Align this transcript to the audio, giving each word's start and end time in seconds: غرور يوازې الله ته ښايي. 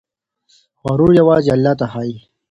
غرور 0.83 1.11
يوازې 1.19 1.49
الله 1.55 1.73
ته 1.79 1.85
ښايي. 1.91 2.17